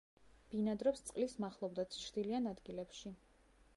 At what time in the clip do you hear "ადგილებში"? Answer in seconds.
2.53-3.13